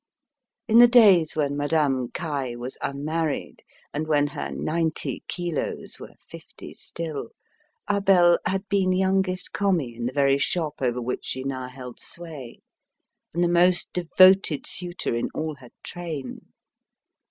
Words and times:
In 0.67 0.79
the 0.79 0.87
days 0.87 1.35
when 1.35 1.55
Madame 1.55 2.07
Caille 2.11 2.57
was 2.57 2.75
unmarried, 2.81 3.61
and 3.93 4.07
when 4.07 4.25
her 4.25 4.49
ninety 4.49 5.21
kilos 5.27 5.99
were 5.99 6.15
fifty 6.19 6.73
still, 6.73 7.29
Abel 7.87 8.39
had 8.47 8.67
been 8.67 8.93
youngest 8.93 9.53
commis 9.53 9.95
in 9.97 10.07
the 10.07 10.11
very 10.11 10.39
shop 10.39 10.81
over 10.81 10.99
which 10.99 11.25
she 11.25 11.43
now 11.43 11.67
held 11.67 11.99
sway, 11.99 12.61
and 13.31 13.43
the 13.43 13.47
most 13.47 13.93
devoted 13.93 14.65
suitor 14.65 15.13
in 15.15 15.29
all 15.35 15.53
her 15.57 15.69
train. 15.83 16.51